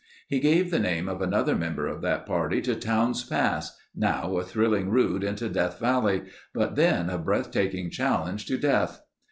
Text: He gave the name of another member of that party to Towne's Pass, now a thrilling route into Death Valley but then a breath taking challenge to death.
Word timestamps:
He 0.27 0.39
gave 0.39 0.71
the 0.71 0.79
name 0.79 1.07
of 1.07 1.21
another 1.21 1.55
member 1.55 1.85
of 1.85 2.01
that 2.01 2.25
party 2.25 2.59
to 2.61 2.73
Towne's 2.73 3.23
Pass, 3.23 3.77
now 3.95 4.35
a 4.37 4.43
thrilling 4.43 4.89
route 4.89 5.23
into 5.23 5.47
Death 5.47 5.77
Valley 5.77 6.23
but 6.55 6.75
then 6.75 7.07
a 7.07 7.19
breath 7.19 7.51
taking 7.51 7.91
challenge 7.91 8.47
to 8.47 8.57
death. 8.57 9.03